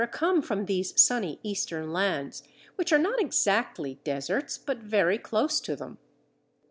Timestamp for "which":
2.75-2.91